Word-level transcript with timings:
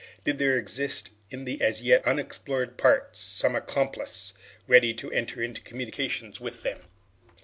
Did 0.23 0.39
there 0.39 0.57
exist 0.57 1.11
in 1.29 1.45
the 1.45 1.61
as 1.61 1.83
yet 1.83 2.03
unexplored 2.07 2.75
parts 2.75 3.19
some 3.19 3.55
accomplice 3.55 4.33
ready 4.67 4.95
to 4.95 5.11
enter 5.11 5.43
into 5.43 5.61
communication 5.61 6.33
with 6.39 6.63
them? 6.63 6.79